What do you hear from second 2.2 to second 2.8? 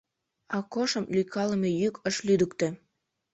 лӱдыктӧ.